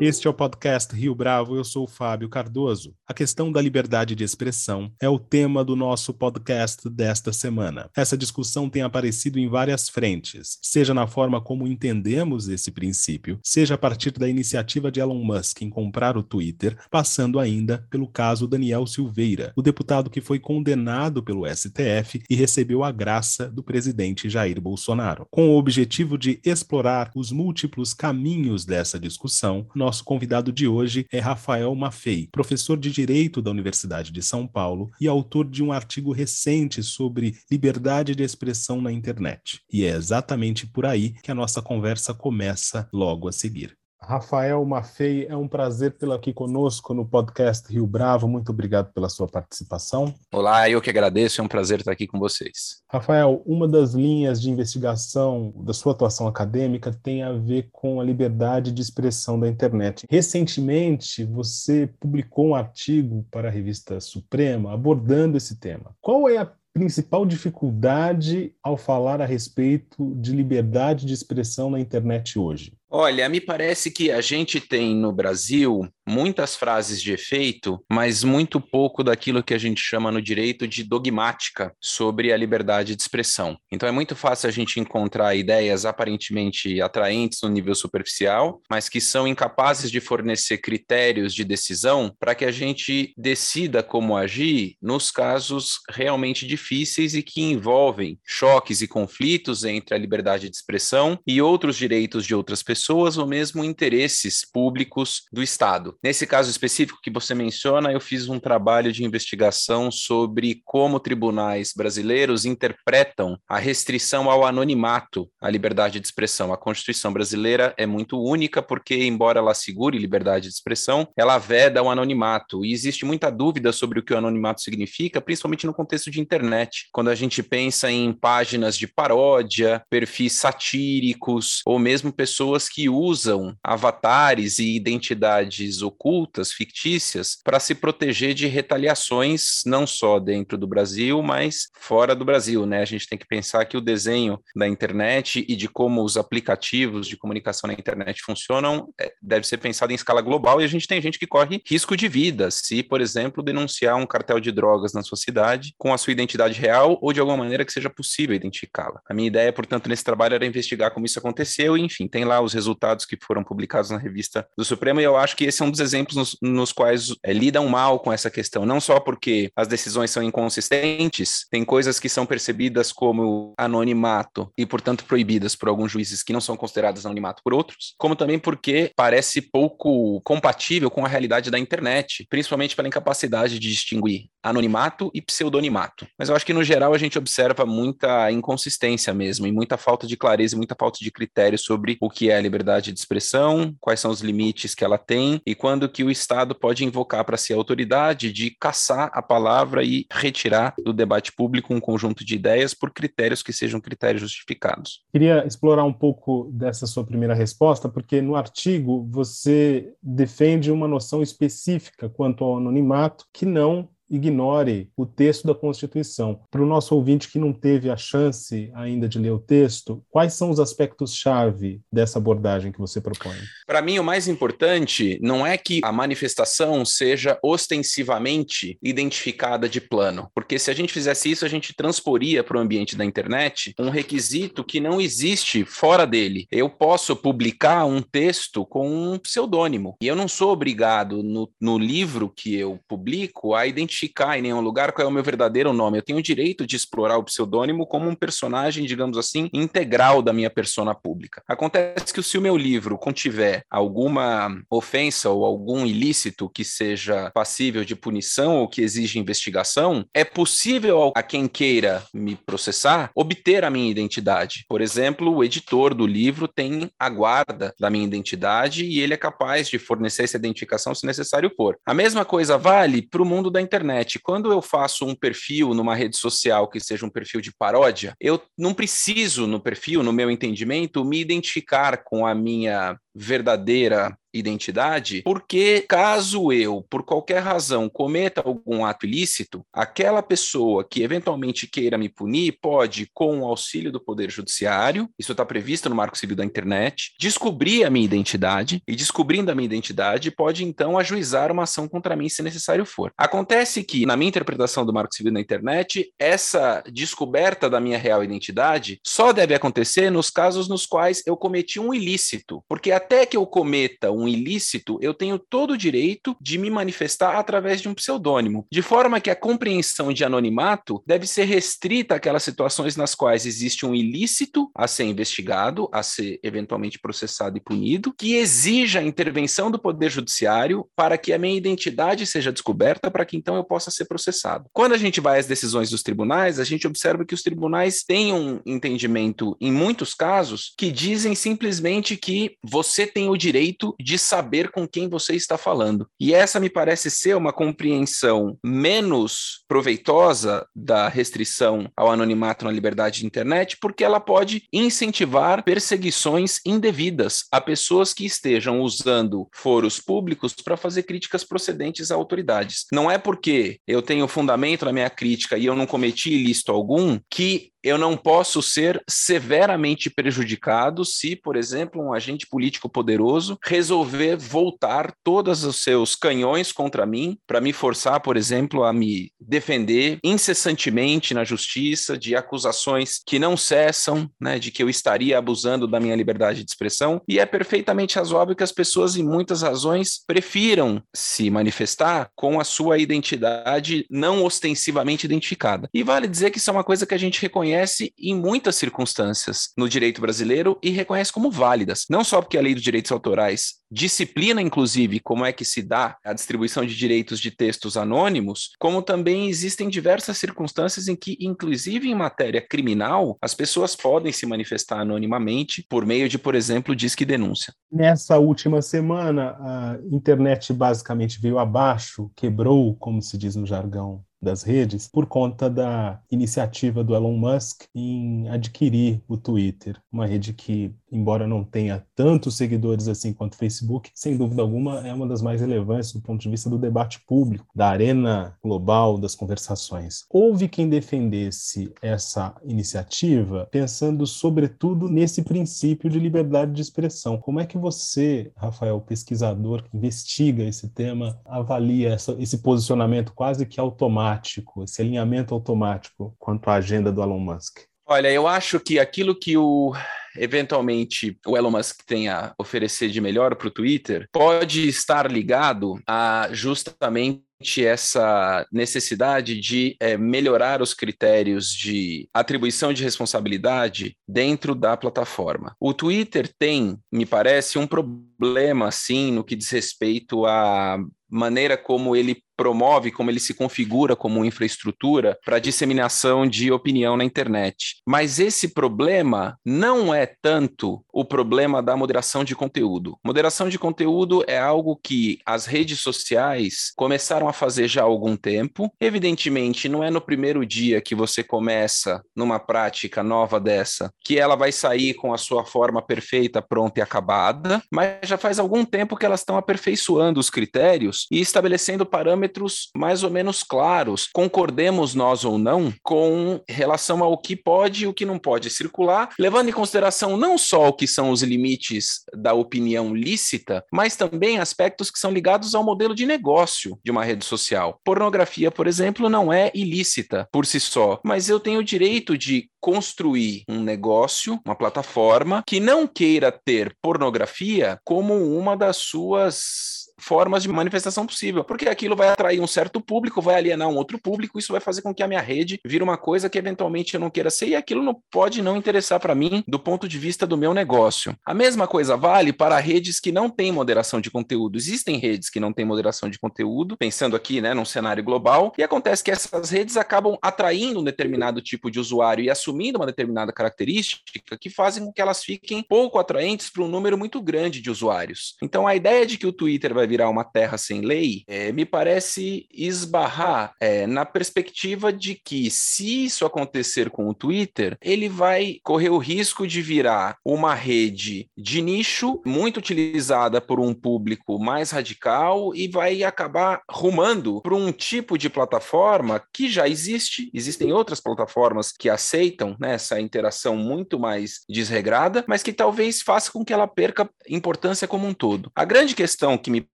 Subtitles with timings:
[0.00, 2.94] Este é o podcast Rio Bravo, eu sou o Fábio Cardoso.
[3.04, 7.90] A questão da liberdade de expressão é o tema do nosso podcast desta semana.
[7.96, 13.74] Essa discussão tem aparecido em várias frentes, seja na forma como entendemos esse princípio, seja
[13.74, 18.46] a partir da iniciativa de Elon Musk em comprar o Twitter, passando ainda pelo caso
[18.46, 24.30] Daniel Silveira, o deputado que foi condenado pelo STF e recebeu a graça do presidente
[24.30, 25.26] Jair Bolsonaro.
[25.28, 31.06] Com o objetivo de explorar os múltiplos caminhos dessa discussão, nós nosso convidado de hoje
[31.10, 35.72] é Rafael Maffei, professor de Direito da Universidade de São Paulo e autor de um
[35.72, 39.62] artigo recente sobre liberdade de expressão na internet.
[39.72, 43.78] E é exatamente por aí que a nossa conversa começa logo a seguir.
[44.00, 48.28] Rafael Maffei, é um prazer tê-lo aqui conosco no podcast Rio Bravo.
[48.28, 50.14] Muito obrigado pela sua participação.
[50.32, 52.82] Olá, eu que agradeço, é um prazer estar aqui com vocês.
[52.88, 58.04] Rafael, uma das linhas de investigação da sua atuação acadêmica tem a ver com a
[58.04, 60.06] liberdade de expressão da internet.
[60.08, 65.94] Recentemente, você publicou um artigo para a revista Suprema abordando esse tema.
[66.00, 72.38] Qual é a principal dificuldade ao falar a respeito de liberdade de expressão na internet
[72.38, 72.77] hoje?
[72.90, 78.60] Olha, me parece que a gente tem no Brasil muitas frases de efeito, mas muito
[78.60, 83.58] pouco daquilo que a gente chama no direito de dogmática sobre a liberdade de expressão.
[83.70, 89.00] Então é muito fácil a gente encontrar ideias aparentemente atraentes no nível superficial, mas que
[89.00, 95.10] são incapazes de fornecer critérios de decisão para que a gente decida como agir nos
[95.10, 101.42] casos realmente difíceis e que envolvem choques e conflitos entre a liberdade de expressão e
[101.42, 105.97] outros direitos de outras pessoas ou mesmo interesses públicos do Estado.
[106.00, 111.72] Nesse caso específico que você menciona, eu fiz um trabalho de investigação sobre como tribunais
[111.76, 116.52] brasileiros interpretam a restrição ao anonimato à liberdade de expressão.
[116.52, 121.82] A Constituição brasileira é muito única porque, embora ela assegure liberdade de expressão, ela veda
[121.82, 122.64] o anonimato.
[122.64, 126.88] E existe muita dúvida sobre o que o anonimato significa, principalmente no contexto de internet.
[126.92, 133.56] Quando a gente pensa em páginas de paródia, perfis satíricos ou mesmo pessoas que usam
[133.64, 141.22] avatares e identidades ocultas, fictícias, para se proteger de retaliações não só dentro do Brasil,
[141.22, 142.82] mas fora do Brasil, né?
[142.82, 147.06] A gente tem que pensar que o desenho da internet e de como os aplicativos
[147.06, 150.86] de comunicação na internet funcionam é, deve ser pensado em escala global e a gente
[150.86, 154.92] tem gente que corre risco de vida se, por exemplo, denunciar um cartel de drogas
[154.92, 158.34] na sua cidade com a sua identidade real ou de alguma maneira que seja possível
[158.34, 159.00] identificá-la.
[159.08, 162.40] A minha ideia, portanto, nesse trabalho era investigar como isso aconteceu e, enfim, tem lá
[162.40, 165.64] os resultados que foram publicados na revista do Supremo, e eu acho que esse é
[165.64, 169.50] um dos exemplos nos, nos quais é, lidam mal com essa questão, não só porque
[169.56, 175.68] as decisões são inconsistentes, tem coisas que são percebidas como anonimato e, portanto, proibidas por
[175.68, 180.90] alguns juízes que não são consideradas anonimato por outros, como também porque parece pouco compatível
[180.90, 186.06] com a realidade da internet, principalmente pela incapacidade de distinguir anonimato e pseudonimato.
[186.18, 190.06] Mas eu acho que, no geral, a gente observa muita inconsistência mesmo, e muita falta
[190.06, 193.74] de clareza e muita falta de critério sobre o que é a liberdade de expressão,
[193.80, 197.36] quais são os limites que ela tem e quando que o Estado pode invocar para
[197.36, 202.34] si a autoridade de caçar a palavra e retirar do debate público um conjunto de
[202.34, 205.02] ideias por critérios que sejam critérios justificados.
[205.12, 211.22] Queria explorar um pouco dessa sua primeira resposta, porque no artigo você defende uma noção
[211.22, 216.40] específica quanto ao anonimato que não ignore o texto da Constituição.
[216.50, 220.34] Para o nosso ouvinte que não teve a chance ainda de ler o texto, quais
[220.34, 223.36] são os aspectos-chave dessa abordagem que você propõe?
[223.66, 230.30] Para mim, o mais importante não é que a manifestação seja ostensivamente identificada de plano,
[230.34, 233.90] porque se a gente fizesse isso, a gente transporia para o ambiente da internet um
[233.90, 236.46] requisito que não existe fora dele.
[236.50, 241.78] Eu posso publicar um texto com um pseudônimo, e eu não sou obrigado, no, no
[241.78, 245.72] livro que eu publico, a identificar identificar em nenhum lugar qual é o meu verdadeiro
[245.72, 245.98] nome.
[245.98, 250.32] Eu tenho o direito de explorar o pseudônimo como um personagem, digamos assim, integral da
[250.32, 251.42] minha persona pública.
[251.48, 257.84] Acontece que se o meu livro contiver alguma ofensa ou algum ilícito que seja passível
[257.84, 263.70] de punição ou que exige investigação, é possível a quem queira me processar obter a
[263.70, 264.64] minha identidade.
[264.68, 269.16] Por exemplo, o editor do livro tem a guarda da minha identidade e ele é
[269.16, 271.78] capaz de fornecer essa identificação se necessário for.
[271.84, 275.74] A mesma coisa vale para o mundo da internet internet, quando eu faço um perfil
[275.74, 280.12] numa rede social que seja um perfil de paródia, eu não preciso no perfil, no
[280.12, 287.88] meu entendimento, me identificar com a minha verdadeira identidade, porque caso eu, por qualquer razão,
[287.88, 293.90] cometa algum ato ilícito, aquela pessoa que eventualmente queira me punir pode, com o auxílio
[293.90, 298.82] do Poder Judiciário, isso está previsto no Marco Civil da Internet, descobrir a minha identidade
[298.86, 303.12] e, descobrindo a minha identidade, pode então ajuizar uma ação contra mim se necessário for.
[303.16, 308.22] Acontece que, na minha interpretação do Marco Civil da Internet, essa descoberta da minha real
[308.22, 313.36] identidade só deve acontecer nos casos nos quais eu cometi um ilícito, porque até que
[313.36, 317.94] eu cometa um ilícito, eu tenho todo o direito de me manifestar através de um
[317.94, 323.46] pseudônimo, de forma que a compreensão de anonimato deve ser restrita àquelas situações nas quais
[323.46, 329.04] existe um ilícito a ser investigado, a ser eventualmente processado e punido, que exija a
[329.04, 333.64] intervenção do Poder Judiciário para que a minha identidade seja descoberta, para que então eu
[333.64, 334.66] possa ser processado.
[334.72, 338.32] Quando a gente vai às decisões dos tribunais, a gente observa que os tribunais têm
[338.32, 344.70] um entendimento, em muitos casos, que dizem simplesmente que você tem o direito de saber
[344.70, 346.08] com quem você está falando.
[346.18, 353.20] E essa me parece ser uma compreensão menos proveitosa da restrição ao anonimato na liberdade
[353.20, 360.54] de internet, porque ela pode incentivar perseguições indevidas a pessoas que estejam usando foros públicos
[360.54, 362.86] para fazer críticas procedentes a autoridades.
[362.92, 367.18] Não é porque eu tenho fundamento na minha crítica e eu não cometi ilícito algum
[367.30, 374.36] que eu não posso ser severamente prejudicado se, por exemplo, um agente político poderoso resolver
[374.36, 380.18] voltar todos os seus canhões contra mim para me forçar, por exemplo, a me defender
[380.22, 385.98] incessantemente na justiça de acusações que não cessam, né, de que eu estaria abusando da
[385.98, 387.22] minha liberdade de expressão.
[387.26, 392.64] E é perfeitamente razoável que as pessoas, em muitas razões, prefiram se manifestar com a
[392.64, 395.88] sua identidade não ostensivamente identificada.
[395.94, 398.76] E vale dizer que isso é uma coisa que a gente reconhece reconhece em muitas
[398.76, 402.04] circunstâncias no direito brasileiro e reconhece como válidas.
[402.10, 406.18] Não só porque a lei dos direitos autorais disciplina, inclusive, como é que se dá
[406.22, 412.08] a distribuição de direitos de textos anônimos, como também existem diversas circunstâncias em que, inclusive
[412.08, 417.24] em matéria criminal, as pessoas podem se manifestar anonimamente por meio de, por exemplo, disque
[417.24, 417.72] denúncia.
[417.90, 424.62] Nessa última semana, a internet basicamente veio abaixo, quebrou, como se diz no jargão das
[424.62, 430.94] redes por conta da iniciativa do Elon Musk em adquirir o Twitter, uma rede que,
[431.10, 435.42] embora não tenha tantos seguidores assim quanto o Facebook, sem dúvida alguma é uma das
[435.42, 440.24] mais relevantes do ponto de vista do debate público, da arena global das conversações.
[440.30, 447.38] Houve quem defendesse essa iniciativa pensando sobretudo nesse princípio de liberdade de expressão.
[447.38, 453.66] Como é que você, Rafael, pesquisador que investiga esse tema, avalia essa, esse posicionamento quase
[453.66, 457.80] que automático automático, esse alinhamento automático quanto à agenda do Elon Musk?
[458.06, 459.94] Olha, eu acho que aquilo que o
[460.36, 466.00] eventualmente o Elon Musk tem a oferecer de melhor para o Twitter pode estar ligado
[466.06, 467.42] a justamente
[467.84, 475.74] essa necessidade de é, melhorar os critérios de atribuição de responsabilidade dentro da plataforma.
[475.80, 480.98] O Twitter tem, me parece, um problema assim no que diz respeito à
[481.28, 487.24] maneira como ele promove, como ele se configura como infraestrutura para disseminação de opinião na
[487.24, 488.02] internet.
[488.04, 493.16] Mas esse problema não é tanto o problema da moderação de conteúdo.
[493.24, 498.36] Moderação de conteúdo é algo que as redes sociais começaram a fazer já há algum
[498.36, 498.92] tempo.
[499.00, 504.56] Evidentemente, não é no primeiro dia que você começa numa prática nova dessa que ela
[504.56, 509.16] vai sair com a sua forma perfeita, pronta e acabada, mas já faz algum tempo
[509.16, 515.14] que elas estão aperfeiçoando os critérios e estabelecendo parâmetros parâmetros mais ou menos claros, concordemos
[515.14, 519.68] nós ou não, com relação ao que pode e o que não pode circular, levando
[519.68, 525.10] em consideração não só o que são os limites da opinião lícita, mas também aspectos
[525.10, 528.00] que são ligados ao modelo de negócio de uma rede social.
[528.04, 532.68] Pornografia, por exemplo, não é ilícita por si só, mas eu tenho o direito de
[532.80, 540.62] construir um negócio, uma plataforma que não queira ter pornografia como uma das suas formas
[540.62, 544.58] de manifestação possível, porque aquilo vai atrair um certo público, vai alienar um outro público,
[544.58, 547.30] isso vai fazer com que a minha rede vire uma coisa que eventualmente eu não
[547.30, 550.56] queira ser e aquilo não pode não interessar para mim do ponto de vista do
[550.56, 551.36] meu negócio.
[551.44, 554.76] A mesma coisa vale para redes que não têm moderação de conteúdo.
[554.76, 558.82] Existem redes que não têm moderação de conteúdo, pensando aqui, né, num cenário global, e
[558.82, 563.52] acontece que essas redes acabam atraindo um determinado tipo de usuário e assumindo uma determinada
[563.52, 567.90] característica que fazem com que elas fiquem pouco atraentes para um número muito grande de
[567.90, 568.56] usuários.
[568.62, 571.84] Então a ideia de que o Twitter vai virar uma terra sem lei, é, me
[571.84, 578.78] parece esbarrar é, na perspectiva de que, se isso acontecer com o Twitter, ele vai
[578.82, 584.90] correr o risco de virar uma rede de nicho muito utilizada por um público mais
[584.90, 591.20] radical e vai acabar rumando para um tipo de plataforma que já existe, existem outras
[591.20, 596.72] plataformas que aceitam né, essa interação muito mais desregrada, mas que talvez faça com que
[596.72, 598.70] ela perca importância como um todo.
[598.74, 599.86] A grande questão que me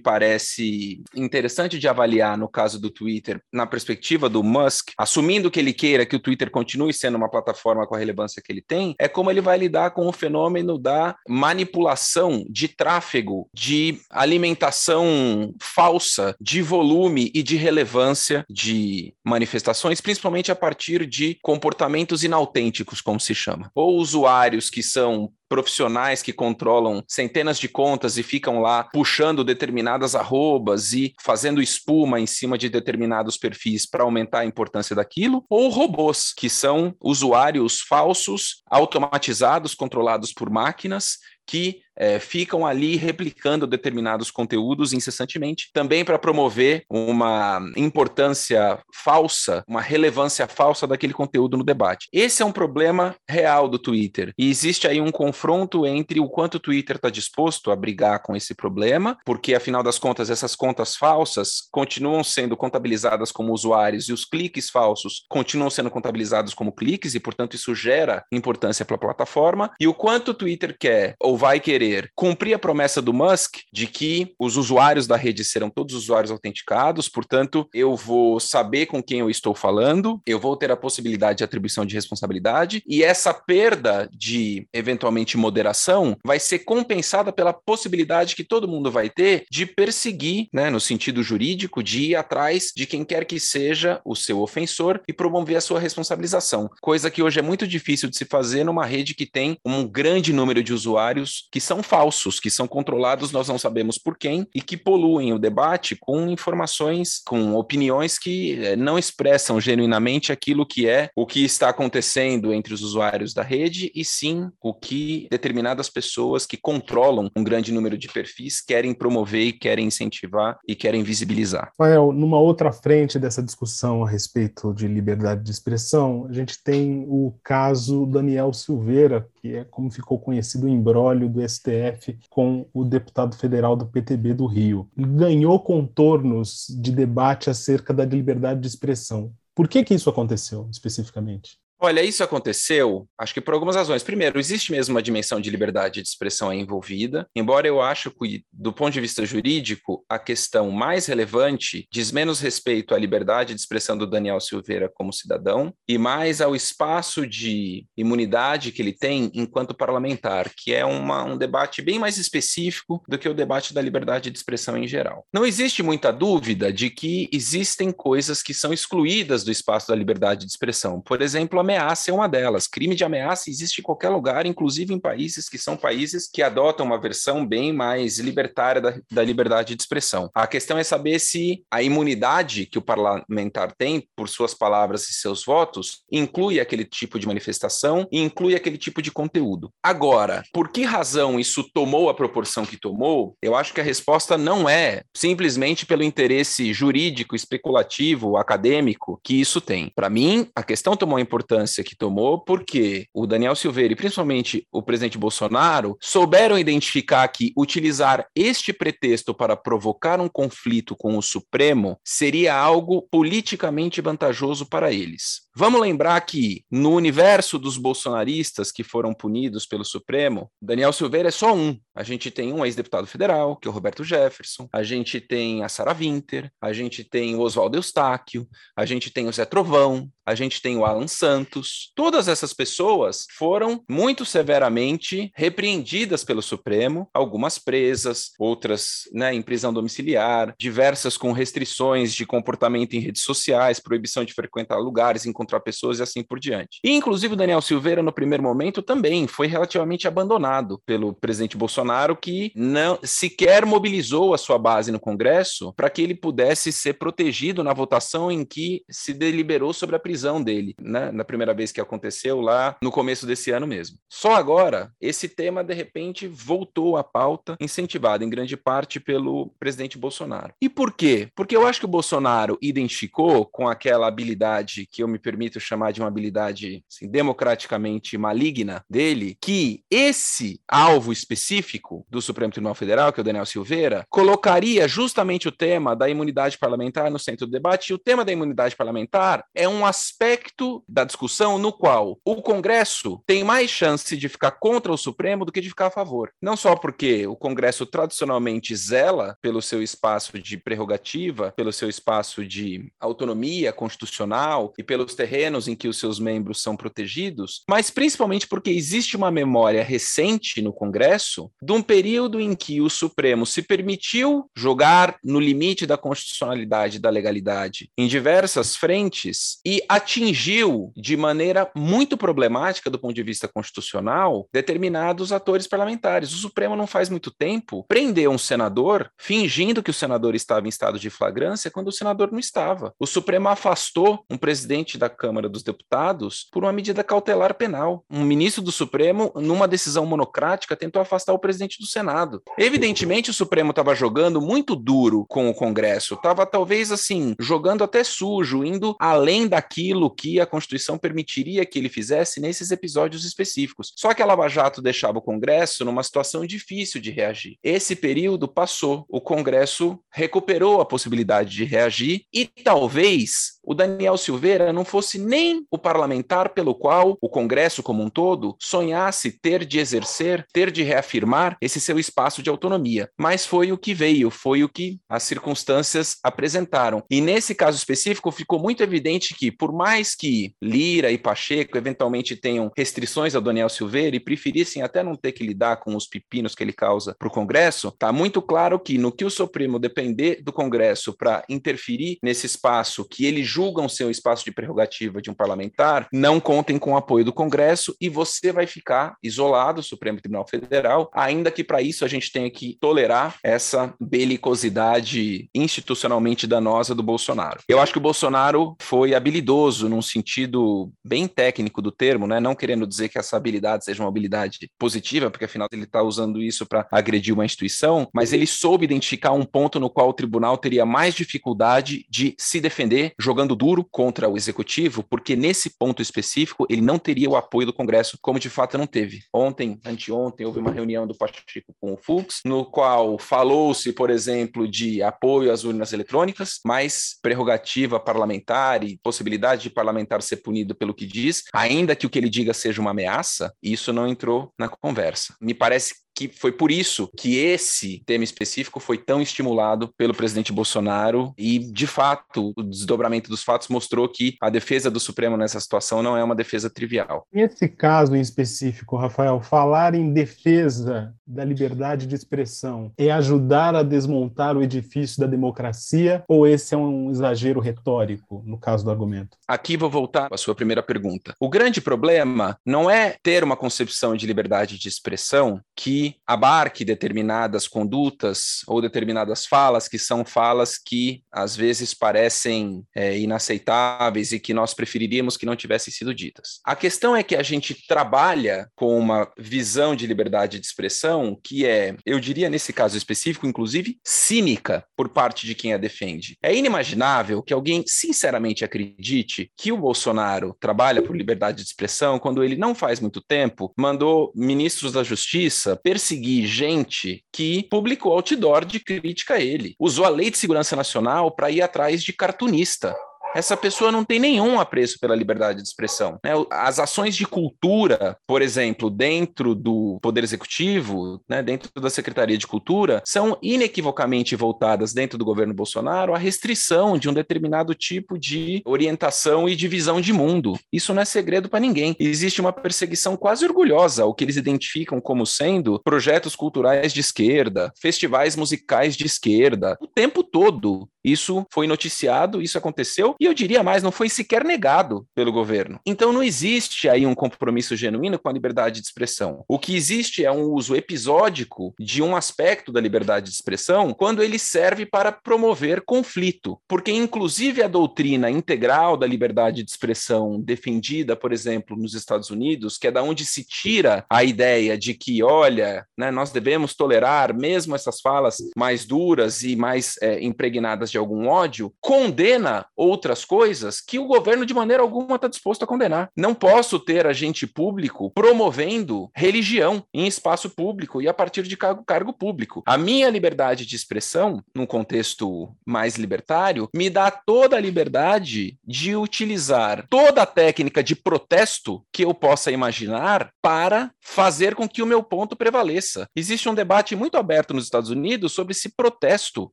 [0.00, 5.72] parece interessante de avaliar no caso do Twitter, na perspectiva do Musk, assumindo que ele
[5.72, 9.08] queira que o Twitter continue sendo uma plataforma com a relevância que ele tem, é
[9.08, 16.62] como ele vai lidar com o fenômeno da manipulação de tráfego, de alimentação falsa, de
[16.62, 23.70] volume e de relevância de manifestações, principalmente a partir de comportamentos inautênticos, como se chama,
[23.74, 30.14] ou usuários que são profissionais que controlam centenas de contas e ficam lá puxando determinadas
[30.14, 35.68] arrobas e fazendo espuma em cima de determinados perfis para aumentar a importância daquilo, ou
[35.68, 44.30] robôs, que são usuários falsos, automatizados, controlados por máquinas, que é, ficam ali replicando determinados
[44.30, 52.08] conteúdos incessantemente, também para promover uma importância falsa, uma relevância falsa daquele conteúdo no debate.
[52.12, 54.32] Esse é um problema real do Twitter.
[54.38, 58.34] E existe aí um confronto entre o quanto o Twitter está disposto a brigar com
[58.34, 64.12] esse problema, porque afinal das contas, essas contas falsas continuam sendo contabilizadas como usuários e
[64.12, 69.00] os cliques falsos continuam sendo contabilizados como cliques, e portanto isso gera importância para a
[69.00, 73.12] plataforma, e o quanto o Twitter quer ou vai querer querer cumprir a promessa do
[73.12, 78.84] Musk de que os usuários da rede serão todos usuários autenticados, portanto, eu vou saber
[78.84, 83.02] com quem eu estou falando, eu vou ter a possibilidade de atribuição de responsabilidade, e
[83.02, 89.46] essa perda de, eventualmente, moderação vai ser compensada pela possibilidade que todo mundo vai ter
[89.50, 94.14] de perseguir, né, no sentido jurídico, de ir atrás de quem quer que seja o
[94.14, 98.26] seu ofensor e promover a sua responsabilização, coisa que hoje é muito difícil de se
[98.26, 102.66] fazer numa rede que tem um grande número de usuários que são falsos, que são
[102.66, 108.18] controlados, nós não sabemos por quem, e que poluem o debate com informações, com opiniões
[108.18, 113.32] que eh, não expressam genuinamente aquilo que é o que está acontecendo entre os usuários
[113.32, 118.60] da rede, e sim o que determinadas pessoas que controlam um grande número de perfis
[118.60, 121.72] querem promover e querem incentivar e querem visibilizar.
[121.78, 127.04] Rafael, numa outra frente dessa discussão a respeito de liberdade de expressão, a gente tem
[127.06, 132.84] o caso Daniel Silveira, que é como ficou conhecido o embrólio do STF com o
[132.84, 134.88] deputado federal do PTB do Rio.
[134.96, 139.32] Ganhou contornos de debate acerca da liberdade de expressão.
[139.54, 141.59] Por que, que isso aconteceu especificamente?
[141.82, 144.02] Olha, isso aconteceu, acho que por algumas razões.
[144.02, 148.70] Primeiro, existe mesmo uma dimensão de liberdade de expressão envolvida, embora eu acho que, do
[148.70, 153.96] ponto de vista jurídico, a questão mais relevante diz menos respeito à liberdade de expressão
[153.96, 159.74] do Daniel Silveira como cidadão e mais ao espaço de imunidade que ele tem enquanto
[159.74, 164.30] parlamentar, que é uma, um debate bem mais específico do que o debate da liberdade
[164.30, 165.24] de expressão em geral.
[165.32, 170.44] Não existe muita dúvida de que existem coisas que são excluídas do espaço da liberdade
[170.44, 171.00] de expressão.
[171.00, 172.66] Por exemplo, a ameaça é uma delas.
[172.66, 176.84] Crime de ameaça existe em qualquer lugar, inclusive em países que são países que adotam
[176.84, 180.30] uma versão bem mais libertária da, da liberdade de expressão.
[180.34, 185.14] A questão é saber se a imunidade que o parlamentar tem por suas palavras e
[185.14, 189.72] seus votos inclui aquele tipo de manifestação e inclui aquele tipo de conteúdo.
[189.82, 193.36] Agora, por que razão isso tomou a proporção que tomou?
[193.40, 199.60] Eu acho que a resposta não é simplesmente pelo interesse jurídico, especulativo, acadêmico que isso
[199.60, 199.92] tem.
[199.94, 204.66] Para mim, a questão tomou importância importância que tomou, porque o Daniel Silveira e principalmente
[204.72, 211.22] o presidente Bolsonaro souberam identificar que utilizar este pretexto para provocar um conflito com o
[211.22, 215.42] Supremo seria algo politicamente vantajoso para eles.
[215.54, 221.32] Vamos lembrar que no universo dos bolsonaristas que foram punidos pelo Supremo, Daniel Silveira é
[221.32, 221.76] só um.
[221.94, 225.68] A gente tem um ex-deputado federal, que é o Roberto Jefferson, a gente tem a
[225.68, 230.34] Sara Winter, a gente tem o Oswaldo Eustáquio, a gente tem o Zé Trovão, a
[230.36, 231.92] gente tem o Alan Santos.
[231.94, 239.72] Todas essas pessoas foram muito severamente repreendidas pelo Supremo, algumas presas, outras né, em prisão
[239.72, 245.98] domiciliar, diversas com restrições de comportamento em redes sociais, proibição de frequentar lugares, encontrar pessoas
[245.98, 246.78] e assim por diante.
[246.84, 252.16] E, inclusive, o Daniel Silveira, no primeiro momento, também foi relativamente abandonado pelo presidente Bolsonaro,
[252.16, 257.64] que não sequer mobilizou a sua base no Congresso para que ele pudesse ser protegido
[257.64, 261.10] na votação em que se deliberou sobre a prisão dele, né?
[261.10, 263.98] na primeira vez que aconteceu lá no começo desse ano mesmo.
[264.08, 269.96] Só agora, esse tema, de repente, voltou à pauta, incentivado em grande parte pelo presidente
[269.96, 270.52] Bolsonaro.
[270.60, 271.28] E por quê?
[271.34, 275.92] Porque eu acho que o Bolsonaro identificou com aquela habilidade que eu me permito chamar
[275.92, 283.12] de uma habilidade assim, democraticamente maligna dele, que esse alvo específico do Supremo Tribunal Federal,
[283.12, 287.52] que é o Daniel Silveira, colocaria justamente o tema da imunidade parlamentar no centro do
[287.52, 287.90] debate.
[287.90, 293.22] E o tema da imunidade parlamentar é um aspecto da discussão no qual o Congresso
[293.24, 296.32] tem mais chance de ficar contra o Supremo do que de ficar a favor.
[296.42, 302.44] Não só porque o Congresso tradicionalmente zela pelo seu espaço de prerrogativa, pelo seu espaço
[302.44, 308.48] de autonomia constitucional e pelos terrenos em que os seus membros são protegidos, mas principalmente
[308.48, 313.60] porque existe uma memória recente no Congresso de um período em que o Supremo se
[313.60, 321.18] permitiu jogar no limite da constitucionalidade e da legalidade em diversas frentes e atingiu de
[321.18, 326.32] maneira muito problemática do ponto de vista constitucional determinados atores parlamentares.
[326.32, 330.70] O Supremo não faz muito tempo prendeu um senador fingindo que o senador estava em
[330.70, 332.94] estado de flagrância quando o senador não estava.
[332.98, 338.04] O Supremo afastou um presidente da Câmara dos Deputados por uma medida cautelar penal.
[338.10, 342.42] Um ministro do Supremo, numa decisão monocrática, tentou afastar o presidente do Senado.
[342.58, 348.02] Evidentemente, o Supremo estava jogando muito duro com o Congresso, estava talvez assim, jogando até
[348.04, 353.92] sujo, indo além daquilo que a Constituição permitiria que ele fizesse nesses episódios específicos.
[353.96, 357.58] Só que a Lava Jato deixava o Congresso numa situação difícil de reagir.
[357.62, 364.72] Esse período passou, o Congresso recuperou a possibilidade de reagir e talvez o Daniel Silveira
[364.72, 369.78] não fosse nem o parlamentar pelo qual o Congresso como um todo sonhasse ter de
[369.78, 373.08] exercer, ter de reafirmar esse seu espaço de autonomia.
[373.16, 377.04] Mas foi o que veio, foi o que as circunstâncias apresentaram.
[377.08, 382.34] E nesse caso específico ficou muito evidente que, por mais que Lira e Pacheco eventualmente
[382.34, 386.56] tenham restrições ao Daniel Silveira e preferissem até não ter que lidar com os pepinos
[386.56, 390.42] que ele causa para o Congresso, está muito claro que no que o Supremo depender
[390.42, 395.30] do Congresso para interferir nesse espaço que ele julgam ser um espaço de prerrogativa de
[395.30, 400.18] um parlamentar, não contem com o apoio do Congresso e você vai ficar isolado, Supremo
[400.18, 406.94] Tribunal Federal, ainda que para isso a gente tenha que tolerar essa belicosidade institucionalmente danosa
[406.94, 407.60] do Bolsonaro.
[407.68, 412.40] Eu acho que o Bolsonaro foi habilidoso num sentido bem técnico do termo, né?
[412.40, 416.40] Não querendo dizer que essa habilidade seja uma habilidade positiva, porque afinal ele está usando
[416.40, 420.56] isso para agredir uma instituição, mas ele soube identificar um ponto no qual o tribunal
[420.56, 426.66] teria mais dificuldade de se defender jogando duro contra o executivo, porque nesse ponto específico
[426.68, 429.22] ele não teria o apoio do Congresso, como de fato não teve.
[429.32, 434.68] Ontem, anteontem, houve uma reunião do Pacheco com o Fux, no qual falou-se, por exemplo,
[434.68, 440.94] de apoio às urnas eletrônicas, mas prerrogativa parlamentar e possibilidade de parlamentar ser punido pelo
[440.94, 444.68] que diz, ainda que o que ele diga seja uma ameaça, isso não entrou na
[444.68, 445.34] conversa.
[445.40, 450.52] Me parece que foi por isso que esse tema específico foi tão estimulado pelo presidente
[450.52, 455.60] Bolsonaro e, de fato, o desdobramento dos fatos mostrou que a defesa do Supremo nessa
[455.60, 457.26] situação não é uma defesa trivial.
[457.32, 463.82] Nesse caso em específico, Rafael, falar em defesa da liberdade de expressão é ajudar a
[463.82, 469.36] desmontar o edifício da democracia ou esse é um exagero retórico no caso do argumento?
[469.46, 471.34] Aqui vou voltar à sua primeira pergunta.
[471.40, 477.68] O grande problema não é ter uma concepção de liberdade de expressão que abarque determinadas
[477.68, 484.54] condutas ou determinadas falas que são falas que às vezes parecem é, inaceitáveis e que
[484.54, 486.60] nós preferiríamos que não tivessem sido ditas.
[486.64, 491.66] A questão é que a gente trabalha com uma visão de liberdade de expressão que
[491.66, 496.36] é, eu diria nesse caso específico, inclusive, cínica por parte de quem a defende.
[496.42, 502.42] É inimaginável que alguém sinceramente acredite que o Bolsonaro trabalha por liberdade de expressão quando
[502.42, 508.80] ele não faz muito tempo mandou ministros da Justiça perseguir gente que publicou outdoor de
[508.80, 509.74] crítica a ele.
[509.78, 512.94] Usou a Lei de Segurança Nacional para ir atrás de cartunista
[513.34, 516.18] essa pessoa não tem nenhum apreço pela liberdade de expressão.
[516.24, 516.32] Né?
[516.50, 522.46] As ações de cultura, por exemplo, dentro do Poder Executivo, né, dentro da Secretaria de
[522.46, 528.62] Cultura, são inequivocamente voltadas dentro do governo Bolsonaro à restrição de um determinado tipo de
[528.64, 530.58] orientação e divisão de mundo.
[530.72, 531.94] Isso não é segredo para ninguém.
[531.98, 537.72] Existe uma perseguição quase orgulhosa ao que eles identificam como sendo projetos culturais de esquerda,
[537.80, 540.88] festivais musicais de esquerda, o tempo todo.
[541.04, 545.80] Isso foi noticiado, isso aconteceu, e eu diria mais, não foi sequer negado pelo governo.
[545.86, 549.44] Então não existe aí um compromisso genuíno com a liberdade de expressão.
[549.48, 554.22] O que existe é um uso episódico de um aspecto da liberdade de expressão quando
[554.22, 561.16] ele serve para promover conflito, porque inclusive a doutrina integral da liberdade de expressão defendida,
[561.16, 565.22] por exemplo, nos Estados Unidos, que é da onde se tira a ideia de que,
[565.22, 570.98] olha, né, nós devemos tolerar mesmo essas falas mais duras e mais é, impregnadas de
[570.98, 576.10] algum ódio, condena outras coisas que o governo de maneira alguma está disposto a condenar.
[576.16, 581.84] Não posso ter agente público promovendo religião em espaço público e a partir de cargo,
[581.84, 582.62] cargo público.
[582.66, 588.96] A minha liberdade de expressão, num contexto mais libertário, me dá toda a liberdade de
[588.96, 594.86] utilizar toda a técnica de protesto que eu possa imaginar para fazer com que o
[594.86, 596.06] meu ponto prevaleça.
[596.14, 599.52] Existe um debate muito aberto nos Estados Unidos sobre se protesto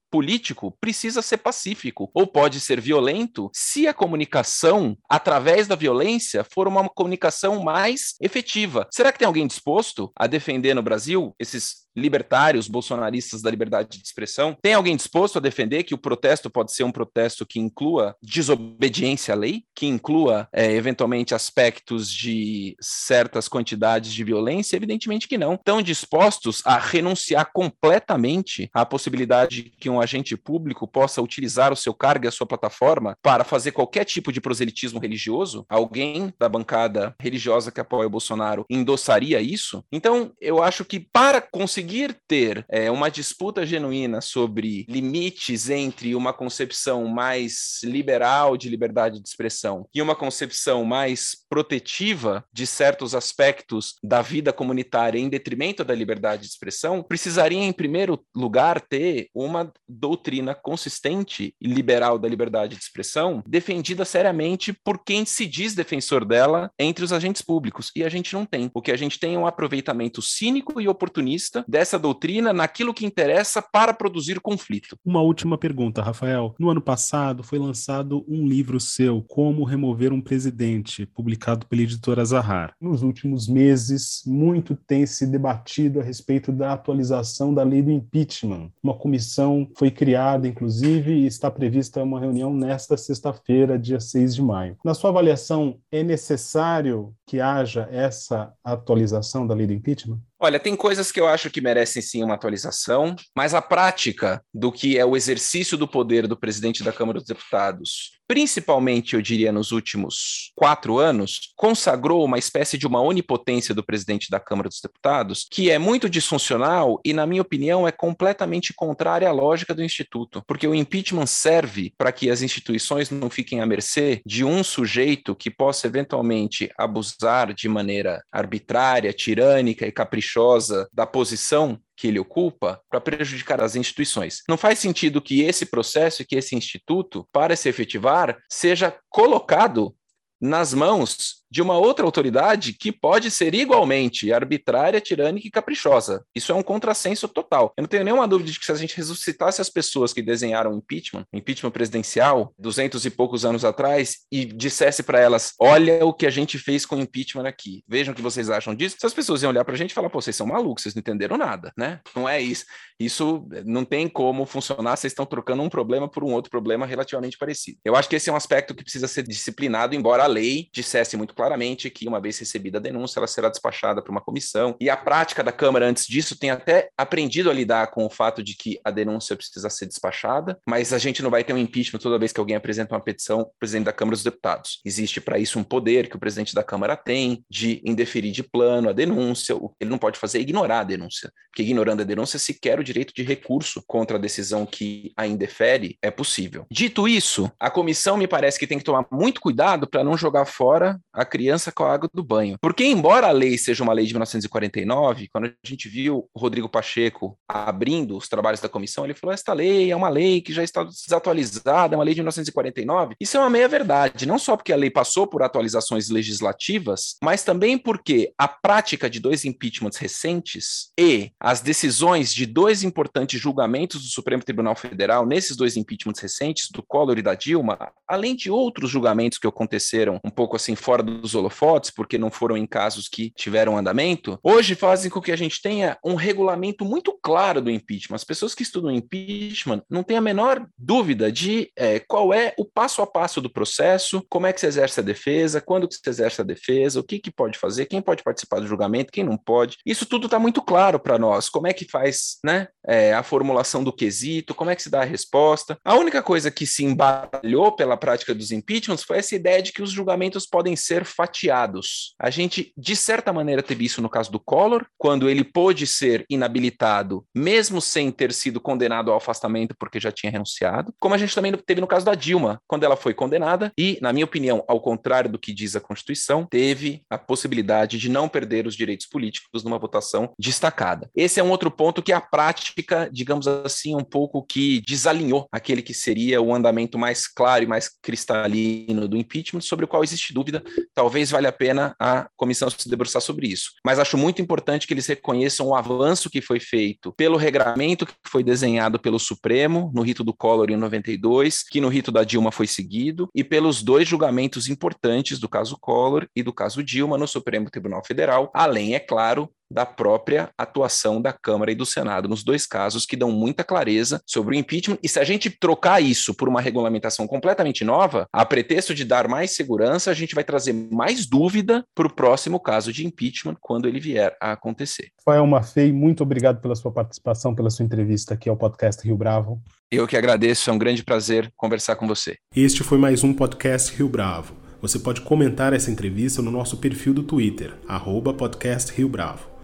[0.10, 6.68] político precisa ser pacífico ou pode ser violento se a comunicação através da violência for
[6.68, 8.88] uma comunicação mais efetiva.
[8.92, 14.06] Será que tem alguém disposto a defender no Brasil esses libertários, bolsonaristas da liberdade de
[14.06, 14.56] expressão.
[14.62, 19.34] Tem alguém disposto a defender que o protesto pode ser um protesto que inclua desobediência
[19.34, 24.76] à lei, que inclua, é, eventualmente, aspectos de certas quantidades de violência?
[24.76, 25.56] Evidentemente que não.
[25.56, 31.94] Estão dispostos a renunciar completamente à possibilidade que um agente público possa utilizar o seu
[31.94, 35.66] cargo e a sua plataforma para fazer qualquer tipo de proselitismo religioso?
[35.68, 39.84] Alguém da bancada religiosa que apoia o Bolsonaro endossaria isso?
[39.92, 46.16] Então, eu acho que para conseguir conseguir ter é, uma disputa genuína sobre limites entre
[46.16, 53.16] uma concepção mais liberal de liberdade de expressão e uma concepção mais protetiva de certos
[53.16, 59.30] aspectos da vida comunitária em detrimento da liberdade de expressão, precisaria, em primeiro lugar, ter
[59.34, 65.74] uma doutrina consistente e liberal da liberdade de expressão defendida seriamente por quem se diz
[65.74, 67.92] defensor dela entre os agentes públicos.
[67.96, 68.70] E a gente não tem.
[68.74, 73.06] O que a gente tem é um aproveitamento cínico e oportunista dessa doutrina naquilo que
[73.06, 74.98] interessa para produzir conflito.
[75.06, 76.56] Uma última pergunta, Rafael.
[76.60, 82.26] No ano passado foi lançado um livro seu, Como Remover um Presidente, publicado pela editora
[82.26, 82.74] Zahar.
[82.82, 88.72] Nos últimos meses, muito tem se debatido a respeito da atualização da lei do impeachment.
[88.82, 94.42] Uma comissão foi criada, inclusive, e está prevista uma reunião nesta sexta-feira, dia 6 de
[94.42, 94.76] maio.
[94.84, 100.20] Na sua avaliação, é necessário que haja essa atualização da lei do impeachment?
[100.40, 104.72] Olha, tem coisas que eu acho que merecem sim uma atualização, mas a prática do
[104.72, 109.52] que é o exercício do poder do presidente da Câmara dos Deputados, principalmente, eu diria,
[109.52, 114.82] nos últimos quatro anos, consagrou uma espécie de uma onipotência do presidente da Câmara dos
[114.82, 119.84] Deputados, que é muito disfuncional e, na minha opinião, é completamente contrária à lógica do
[119.84, 124.64] Instituto, porque o impeachment serve para que as instituições não fiquem à mercê de um
[124.64, 132.20] sujeito que possa eventualmente abusar de maneira arbitrária, tirânica e caprichosa da posição que ele
[132.20, 134.44] ocupa para prejudicar as instituições.
[134.48, 139.96] Não faz sentido que esse processo e que esse instituto, para se efetivar, seja colocado
[140.40, 146.24] nas mãos de uma outra autoridade que pode ser igualmente arbitrária, tirânica e caprichosa.
[146.36, 147.74] Isso é um contrassenso total.
[147.78, 150.72] Eu não tenho nenhuma dúvida de que se a gente ressuscitasse as pessoas que desenharam
[150.72, 156.14] o impeachment, impeachment presidencial, duzentos e poucos anos atrás, e dissesse para elas: olha o
[156.14, 159.14] que a gente fez com o impeachment aqui, vejam o que vocês acham disso, as
[159.14, 161.38] pessoas iam olhar para a gente e falar: pô, vocês são malucos, vocês não entenderam
[161.38, 162.00] nada, né?
[162.16, 162.66] Não é isso.
[163.00, 167.38] Isso não tem como funcionar, vocês estão trocando um problema por um outro problema relativamente
[167.38, 167.78] parecido.
[167.86, 171.16] Eu acho que esse é um aspecto que precisa ser disciplinado, embora a lei dissesse
[171.16, 174.76] muito claramente que, uma vez recebida a denúncia, ela será despachada para uma comissão.
[174.82, 178.44] E a prática da Câmara, antes disso, tem até aprendido a lidar com o fato
[178.44, 182.00] de que a denúncia precisa ser despachada, mas a gente não vai ter um impeachment
[182.00, 184.82] toda vez que alguém apresenta uma petição ao presidente da Câmara dos Deputados.
[184.84, 188.90] Existe para isso um poder que o presidente da Câmara tem de indeferir de plano
[188.90, 189.56] a denúncia.
[189.56, 192.80] O que ele não pode fazer é ignorar a denúncia, porque ignorando a denúncia, sequer
[192.80, 196.66] o direito de recurso contra a decisão que a indefere é possível.
[196.72, 200.46] Dito isso, a comissão me parece que tem que tomar muito cuidado para não jogar
[200.46, 202.58] fora a criança com a água do banho.
[202.62, 206.70] Porque, embora a lei seja uma lei de 1949, quando a gente viu o Rodrigo
[206.70, 210.64] Pacheco abrindo os trabalhos da comissão, ele falou: esta lei é uma lei que já
[210.64, 213.16] está desatualizada, é uma lei de 1949.
[213.20, 217.78] Isso é uma meia-verdade, não só porque a lei passou por atualizações legislativas, mas também
[217.78, 224.08] porque a prática de dois impeachments recentes e as decisões de dois importantes julgamentos do
[224.08, 228.90] Supremo Tribunal Federal nesses dois impeachments recentes, do Collor e da Dilma, além de outros
[228.90, 233.08] julgamentos que aconteceram um pouco assim fora do dos holofotes, porque não foram em casos
[233.08, 237.72] que tiveram andamento, hoje fazem com que a gente tenha um regulamento muito claro do
[237.72, 238.16] impeachment.
[238.16, 242.66] As pessoas que estudam impeachment não têm a menor dúvida de é, qual é o
[242.66, 246.10] passo a passo do processo, como é que se exerce a defesa, quando que se
[246.10, 249.38] exerce a defesa, o que, que pode fazer, quem pode participar do julgamento, quem não
[249.38, 249.78] pode.
[249.86, 251.50] Isso tudo está muito claro para nós.
[251.50, 255.02] Como é que faz né, é, a formulação do quesito, como é que se dá
[255.02, 255.78] a resposta.
[255.84, 259.82] A única coisa que se embalhou pela prática dos impeachments foi essa ideia de que
[259.82, 262.16] os julgamentos podem ser fatiados.
[262.20, 266.26] A gente, de certa maneira, teve isso no caso do Collor, quando ele pôde ser
[266.30, 271.34] inabilitado, mesmo sem ter sido condenado ao afastamento porque já tinha renunciado, como a gente
[271.36, 274.80] também teve no caso da Dilma, quando ela foi condenada e, na minha opinião, ao
[274.80, 279.64] contrário do que diz a Constituição, teve a possibilidade de não perder os direitos políticos
[279.64, 281.10] numa votação destacada.
[281.16, 285.82] Esse é um outro ponto que a prática, digamos assim, um pouco que desalinhou aquele
[285.82, 290.34] que seria o andamento mais claro e mais cristalino do impeachment, sobre o qual existe
[290.34, 290.64] dúvida.
[290.98, 293.74] Talvez valha a pena a comissão se debruçar sobre isso.
[293.86, 298.16] Mas acho muito importante que eles reconheçam o avanço que foi feito pelo regramento que
[298.26, 302.52] foi desenhado pelo Supremo, no rito do Collor em 92, que no rito da Dilma
[302.52, 307.28] foi seguido, e pelos dois julgamentos importantes do caso Collor e do caso Dilma no
[307.28, 312.44] Supremo Tribunal Federal, além, é claro, da própria atuação da Câmara e do Senado nos
[312.44, 314.98] dois casos que dão muita clareza sobre o impeachment.
[315.04, 319.28] E se a gente trocar isso por uma regulamentação completamente nova, a pretexto de dar
[319.28, 323.88] mais segurança, a gente vai trazer mais dúvida para o próximo caso de impeachment quando
[323.88, 325.10] ele vier a acontecer.
[325.20, 329.62] Rafael Maffei, muito obrigado pela sua participação, pela sua entrevista aqui ao podcast Rio Bravo.
[329.92, 332.38] Eu que agradeço, é um grande prazer conversar com você.
[332.56, 334.56] Este foi mais um podcast Rio Bravo.
[334.82, 339.57] Você pode comentar essa entrevista no nosso perfil do Twitter, arroba podcast Rio Bravo